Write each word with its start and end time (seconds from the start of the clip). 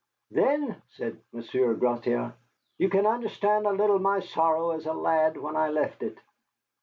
"Then," 0.31 0.81
said 0.89 1.21
Monsieur 1.31 1.75
Gratiot, 1.75 2.31
"you 2.79 2.89
can 2.89 3.05
understand 3.05 3.67
a 3.67 3.71
little 3.71 3.99
my 3.99 4.19
sorrow 4.19 4.71
as 4.71 4.87
a 4.87 4.93
lad 4.93 5.37
when 5.37 5.55
I 5.55 5.69
left 5.69 6.01
it. 6.01 6.17